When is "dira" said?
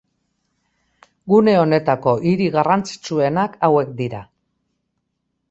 4.03-4.25